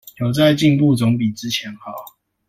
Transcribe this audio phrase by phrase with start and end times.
[0.17, 1.93] 有在進步總比之前好